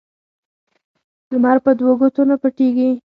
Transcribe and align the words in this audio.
لمر 1.31 1.57
په 1.65 1.71
دوو 1.77 1.93
گوتو 1.99 2.21
نه 2.29 2.35
پټېږي. 2.41 2.89